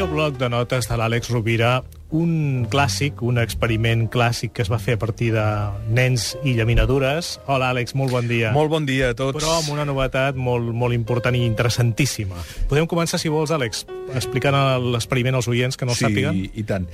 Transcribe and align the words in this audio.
bloc 0.00 0.38
de 0.40 0.48
notes 0.48 0.86
de 0.88 0.96
l'Àlex 0.96 1.28
Rovira 1.28 1.82
un 2.16 2.64
clàssic, 2.72 3.20
un 3.24 3.36
experiment 3.40 4.06
clàssic 4.12 4.52
que 4.56 4.64
es 4.64 4.70
va 4.72 4.78
fer 4.80 4.94
a 4.96 5.00
partir 5.00 5.30
de 5.34 5.44
nens 5.92 6.30
i 6.44 6.54
llaminadures. 6.56 7.34
Hola, 7.44 7.70
Àlex, 7.72 7.92
molt 7.96 8.12
bon 8.12 8.28
dia. 8.28 8.54
Molt 8.56 8.72
bon 8.72 8.86
dia 8.88 9.10
a 9.12 9.16
tots. 9.16 9.36
Però 9.36 9.58
amb 9.58 9.70
una 9.74 9.84
novetat 9.88 10.36
molt, 10.36 10.72
molt 10.72 10.96
important 10.96 11.36
i 11.36 11.44
interessantíssima. 11.44 12.40
Podem 12.72 12.88
començar, 12.88 13.20
si 13.20 13.32
vols, 13.32 13.52
Àlex, 13.52 13.84
explicant 14.16 14.56
l'experiment 14.94 15.36
als 15.40 15.48
oients 15.52 15.76
que 15.76 15.88
no 15.88 15.96
sí, 15.96 16.06
sàpiguen? 16.06 16.40
Sí, 16.40 16.52
i 16.60 16.66
tant. 16.68 16.88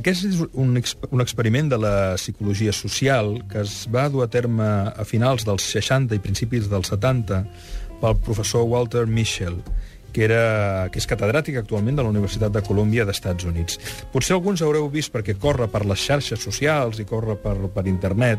Aquest 0.00 0.28
és 0.30 0.42
un, 0.52 0.74
un 0.78 1.24
experiment 1.26 1.70
de 1.74 1.80
la 1.82 1.94
psicologia 2.18 2.74
social 2.74 3.34
que 3.50 3.62
es 3.66 3.80
va 3.90 4.06
dur 4.10 4.26
a 4.26 4.30
terme 4.30 4.68
a 4.94 5.06
finals 5.06 5.46
dels 5.46 5.66
60 5.74 6.14
i 6.14 6.22
principis 6.22 6.70
dels 6.70 6.94
70 6.94 7.42
pel 8.02 8.22
professor 8.22 8.66
Walter 8.70 9.06
Mischel 9.10 9.58
que, 10.14 10.24
era, 10.28 10.88
que 10.94 11.02
és 11.02 11.08
catedràtic 11.10 11.58
actualment 11.60 11.98
de 11.98 12.06
la 12.06 12.12
Universitat 12.14 12.54
de 12.54 12.62
Colúmbia 12.64 13.04
d'Estats 13.04 13.44
Units. 13.50 13.80
Potser 14.14 14.38
alguns 14.38 14.62
haureu 14.62 14.86
vist, 14.92 15.12
perquè 15.12 15.36
corre 15.40 15.68
per 15.68 15.82
les 15.84 16.00
xarxes 16.00 16.40
socials 16.40 17.02
i 17.02 17.08
corre 17.08 17.36
per, 17.40 17.56
per 17.74 17.88
internet, 17.90 18.38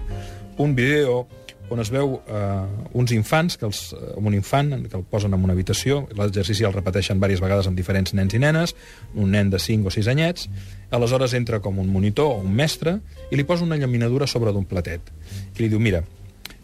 un 0.58 0.74
vídeo 0.76 1.26
on 1.70 1.82
es 1.82 1.90
veu 1.90 2.20
eh, 2.30 2.94
uns 2.94 3.12
infants, 3.16 3.58
que 3.58 3.66
els, 3.66 3.90
eh, 3.98 4.14
un 4.22 4.36
infant 4.38 4.72
que 4.86 4.98
el 5.00 5.04
posen 5.10 5.34
en 5.34 5.44
una 5.44 5.56
habitació, 5.58 6.04
l'exercici 6.18 6.66
el 6.68 6.76
repeteixen 6.76 7.18
diverses 7.18 7.42
vegades 7.42 7.70
amb 7.70 7.78
diferents 7.80 8.14
nens 8.14 8.38
i 8.38 8.42
nenes, 8.42 8.76
un 9.16 9.34
nen 9.34 9.50
de 9.50 9.60
5 9.60 9.90
o 9.90 9.94
6 9.94 10.12
anyets, 10.14 10.50
aleshores 10.94 11.34
entra 11.34 11.62
com 11.66 11.80
un 11.82 11.90
monitor 11.92 12.36
o 12.38 12.42
un 12.46 12.54
mestre 12.54 13.00
i 13.32 13.40
li 13.40 13.48
posa 13.50 13.66
una 13.66 13.80
llaminadura 13.82 14.30
sobre 14.30 14.54
d'un 14.54 14.70
platet. 14.70 15.10
I 15.58 15.64
li 15.64 15.72
diu, 15.74 15.82
mira, 15.82 16.04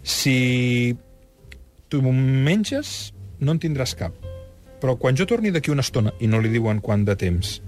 si 0.03 0.93
tu 1.89 2.01
menges, 2.05 3.11
no 3.41 3.57
en 3.57 3.59
tindràs 3.59 3.97
cap 3.97 4.30
però 4.81 4.97
quan 4.99 5.17
jo 5.17 5.27
torni 5.29 5.53
d'aquí 5.53 5.71
una 5.71 5.85
estona, 5.85 6.13
i 6.19 6.27
no 6.27 6.41
li 6.41 6.51
diuen 6.51 6.81
quant 6.81 7.05
de 7.05 7.15
temps, 7.19 7.59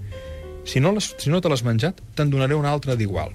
si 0.64 0.80
no, 0.80 0.92
les, 0.96 1.12
si 1.20 1.30
no 1.30 1.40
te 1.40 1.50
l'has 1.52 1.64
menjat, 1.64 2.00
te'n 2.16 2.32
donaré 2.32 2.56
una 2.56 2.72
altra 2.72 2.96
d'igual. 2.96 3.32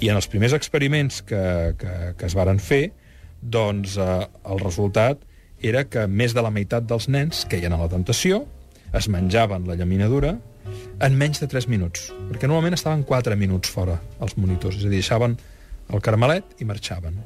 I 0.00 0.12
en 0.12 0.16
els 0.20 0.28
primers 0.32 0.54
experiments 0.56 1.20
que, 1.26 1.42
que, 1.80 1.94
que 2.16 2.28
es 2.28 2.36
varen 2.36 2.60
fer, 2.60 2.90
doncs 3.40 3.96
eh, 4.00 4.22
el 4.52 4.60
resultat 4.60 5.24
era 5.60 5.84
que 5.88 6.06
més 6.08 6.32
de 6.36 6.44
la 6.44 6.52
meitat 6.52 6.86
dels 6.88 7.08
nens 7.08 7.44
que 7.48 7.60
hi 7.60 7.66
a 7.68 7.72
la 7.72 7.88
tentació 7.92 8.44
es 8.96 9.08
menjaven 9.12 9.66
la 9.68 9.76
llaminadura 9.76 10.36
en 11.00 11.16
menys 11.16 11.40
de 11.40 11.48
3 11.48 11.68
minuts, 11.72 12.10
perquè 12.30 12.48
normalment 12.48 12.76
estaven 12.76 13.04
4 13.08 13.36
minuts 13.40 13.72
fora 13.72 13.98
els 14.20 14.36
monitors, 14.36 14.76
és 14.76 14.84
a 14.84 14.88
dir, 14.88 15.00
deixaven 15.00 15.36
el 15.90 16.02
carmelet 16.04 16.60
i 16.60 16.68
marxaven. 16.68 17.16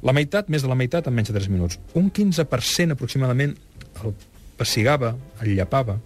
La 0.00 0.14
meitat, 0.16 0.48
més 0.48 0.64
de 0.64 0.68
la 0.70 0.76
meitat, 0.78 1.06
en 1.06 1.14
menys 1.14 1.28
de 1.28 1.36
3 1.36 1.50
minuts. 1.52 1.76
Un 2.00 2.08
15% 2.08 2.96
aproximadament 2.96 3.52
el 4.00 4.14
pessigava, 4.60 5.14
el 5.40 5.54
llapava, 5.56 5.96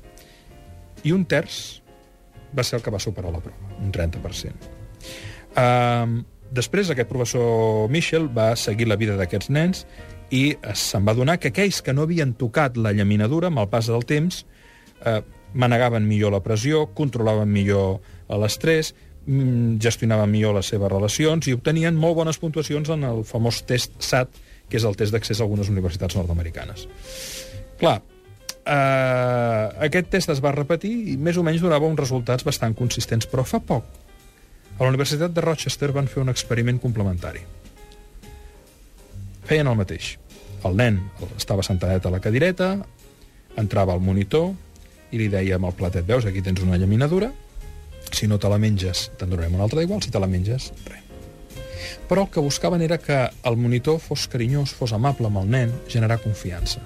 i 1.05 1.13
un 1.13 1.27
terç 1.29 1.83
va 2.55 2.65
ser 2.65 2.79
el 2.79 2.85
que 2.85 2.93
va 2.95 3.03
superar 3.03 3.33
la 3.35 3.43
prova, 3.43 3.75
un 3.83 3.93
30%. 3.93 4.73
Uh, 5.55 6.23
després, 6.55 6.91
aquest 6.91 7.11
professor 7.11 7.91
Michel 7.91 8.29
va 8.31 8.55
seguir 8.59 8.89
la 8.91 8.99
vida 9.01 9.19
d'aquests 9.19 9.51
nens 9.55 9.85
i 10.35 10.55
se'n 10.75 11.07
va 11.07 11.15
donar 11.15 11.39
que 11.39 11.51
aquells 11.53 11.83
que 11.85 11.95
no 11.95 12.07
havien 12.07 12.35
tocat 12.39 12.79
la 12.81 12.95
llaminadura 12.97 13.51
amb 13.51 13.61
el 13.63 13.69
pas 13.71 13.91
del 13.91 14.07
temps 14.09 14.45
eh, 15.05 15.21
manegaven 15.55 16.07
millor 16.09 16.33
la 16.35 16.43
pressió, 16.43 16.87
controlaven 16.97 17.51
millor 17.53 18.01
l'estrès, 18.41 18.95
mm, 19.27 19.77
gestionaven 19.83 20.31
millor 20.31 20.57
les 20.57 20.73
seves 20.73 20.91
relacions 20.91 21.47
i 21.47 21.55
obtenien 21.55 21.95
molt 21.95 22.17
bones 22.17 22.41
puntuacions 22.41 22.91
en 22.91 23.05
el 23.05 23.23
famós 23.29 23.63
test 23.69 24.01
SAT, 24.01 24.41
que 24.69 24.81
és 24.81 24.89
el 24.89 24.97
test 24.97 25.13
d'accés 25.13 25.41
a 25.41 25.45
algunes 25.45 25.69
universitats 25.71 26.17
nord-americanes. 26.17 26.89
Clar, 27.79 28.01
eh, 28.67 29.67
aquest 29.87 30.11
test 30.13 30.33
es 30.33 30.41
va 30.45 30.55
repetir 30.55 30.93
i 31.13 31.19
més 31.21 31.37
o 31.37 31.45
menys 31.47 31.63
donava 31.65 31.89
uns 31.89 32.01
resultats 32.01 32.47
bastant 32.47 32.75
consistents, 32.77 33.29
però 33.31 33.45
fa 33.47 33.61
poc 33.61 33.85
a 34.75 34.83
la 34.83 34.91
Universitat 34.91 35.31
de 35.31 35.45
Rochester 35.45 35.93
van 35.95 36.09
fer 36.11 36.23
un 36.25 36.33
experiment 36.33 36.81
complementari. 36.83 37.45
Feien 39.47 39.69
el 39.71 39.79
mateix. 39.79 40.17
El 40.67 40.75
nen 40.81 40.99
estava 41.37 41.63
sentadet 41.63 42.07
a 42.07 42.11
la 42.11 42.19
cadireta, 42.25 42.75
entrava 43.61 43.95
al 43.95 44.03
monitor 44.03 44.51
i 45.13 45.21
li 45.21 45.29
deia 45.31 45.61
amb 45.61 45.69
el 45.69 45.77
platet, 45.79 46.07
veus, 46.09 46.27
aquí 46.27 46.43
tens 46.43 46.65
una 46.65 46.81
llaminadura, 46.81 47.31
si 48.11 48.27
no 48.27 48.41
te 48.41 48.51
la 48.51 48.59
menges 48.59 49.11
te'n 49.19 49.31
donarem 49.31 49.55
una 49.55 49.69
altra 49.69 49.83
d'igual, 49.83 50.03
si 50.03 50.11
te 50.11 50.23
la 50.23 50.31
menges, 50.31 50.73
res. 50.89 51.03
Però 52.09 52.25
el 52.25 52.33
que 52.33 52.43
buscaven 52.43 52.83
era 52.83 52.99
que 52.99 53.17
el 53.49 53.57
monitor 53.57 54.01
fos 54.03 54.27
carinyós, 54.29 54.75
fos 54.77 54.93
amable 54.93 55.31
amb 55.31 55.45
el 55.45 55.55
nen, 55.55 55.79
generar 55.89 56.19
confiança 56.25 56.83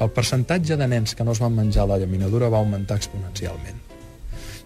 el 0.00 0.10
percentatge 0.14 0.76
de 0.78 0.86
nens 0.86 1.14
que 1.14 1.24
no 1.26 1.34
es 1.34 1.40
van 1.42 1.56
menjar 1.56 1.88
la 1.88 1.98
llaminadura 1.98 2.50
va 2.52 2.60
augmentar 2.62 2.96
exponencialment. 3.00 3.80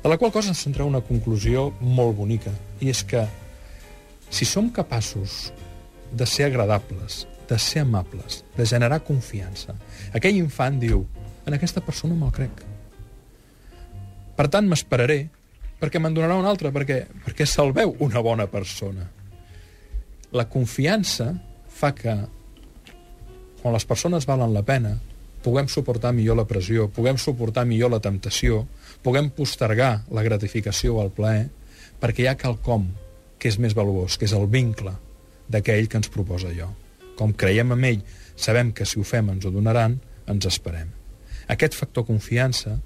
De 0.02 0.10
la 0.10 0.18
qual 0.18 0.32
cosa 0.34 0.50
ens 0.52 0.60
centra 0.60 0.84
una 0.84 1.00
conclusió 1.00 1.70
molt 1.80 2.16
bonica, 2.18 2.52
i 2.80 2.90
és 2.90 3.04
que 3.06 3.22
si 4.32 4.44
som 4.48 4.68
capaços 4.74 5.52
de 6.12 6.26
ser 6.26 6.50
agradables, 6.50 7.26
de 7.48 7.58
ser 7.58 7.84
amables, 7.86 8.42
de 8.56 8.66
generar 8.66 9.04
confiança, 9.06 9.76
aquell 10.12 10.36
infant 10.36 10.80
diu, 10.82 11.06
en 11.46 11.56
aquesta 11.56 11.80
persona 11.84 12.16
me'l 12.18 12.34
crec. 12.34 12.62
Per 14.36 14.48
tant, 14.52 14.68
m'esperaré, 14.68 15.26
perquè 15.80 16.00
me'n 16.00 16.14
donarà 16.16 16.36
una 16.40 16.50
altra, 16.52 16.72
perquè, 16.74 17.04
perquè 17.24 17.46
se'l 17.48 17.72
veu 17.76 17.96
una 18.04 18.20
bona 18.24 18.48
persona. 18.50 19.08
La 20.32 20.48
confiança 20.48 21.32
fa 21.68 21.92
que, 21.96 22.14
quan 23.62 23.74
les 23.74 23.86
persones 23.88 24.26
valen 24.26 24.54
la 24.54 24.64
pena, 24.66 24.96
puguem 25.42 25.68
suportar 25.68 26.12
millor 26.14 26.38
la 26.38 26.46
pressió, 26.48 26.88
puguem 26.88 27.18
suportar 27.18 27.64
millor 27.68 27.92
la 27.92 28.00
temptació, 28.00 28.62
puguem 29.02 29.30
postergar 29.34 30.04
la 30.10 30.22
gratificació 30.22 30.96
o 30.96 31.02
el 31.04 31.12
plaer, 31.14 31.48
perquè 32.00 32.24
hi 32.24 32.30
ha 32.30 32.38
quelcom 32.38 32.88
que 33.38 33.50
és 33.50 33.58
més 33.58 33.74
valuós, 33.74 34.16
que 34.18 34.28
és 34.28 34.34
el 34.38 34.46
vincle 34.50 34.94
d'aquell 35.50 35.88
que 35.90 35.98
ens 35.98 36.10
proposa 36.12 36.50
allò. 36.50 36.70
Com 37.18 37.34
creiem 37.34 37.74
en 37.74 37.84
ell, 37.84 38.02
sabem 38.36 38.72
que 38.72 38.86
si 38.86 39.00
ho 39.00 39.04
fem 39.06 39.28
ens 39.34 39.46
ho 39.46 39.52
donaran, 39.54 39.98
ens 40.30 40.46
esperem. 40.48 40.90
Aquest 41.50 41.74
factor 41.74 42.06
confiança 42.06 42.78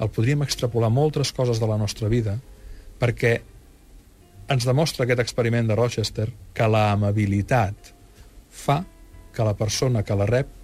el 0.00 0.10
podríem 0.10 0.42
extrapolar 0.42 0.90
moltes 0.90 1.32
coses 1.34 1.60
de 1.60 1.68
la 1.70 1.78
nostra 1.78 2.08
vida 2.10 2.38
perquè 2.98 3.34
ens 4.50 4.66
demostra 4.66 5.04
aquest 5.04 5.22
experiment 5.22 5.68
de 5.68 5.76
Rochester 5.78 6.28
que 6.54 6.66
la 6.68 6.90
amabilitat 6.92 7.92
fa 8.50 8.82
que 9.34 9.46
la 9.46 9.56
persona 9.58 10.04
que 10.06 10.16
la 10.18 10.28
rep 10.30 10.63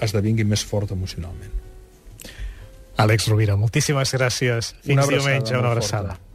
esdevingui 0.00 0.46
més 0.48 0.64
fort 0.66 0.92
emocionalment. 0.96 1.52
Àlex 3.00 3.28
Rovira, 3.30 3.56
moltíssimes 3.56 4.12
gràcies. 4.16 4.74
Fins 4.84 4.98
una 4.98 5.06
diumenge, 5.08 5.56
una 5.56 5.70
abraçada. 5.72 6.16
Forta. 6.16 6.29